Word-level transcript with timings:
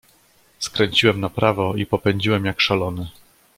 "Skręciłem 0.59 1.19
na 1.19 1.29
prawo 1.29 1.75
i 1.75 1.85
popędziłem, 1.85 2.45
jak 2.45 2.61
szalony." 2.61 3.07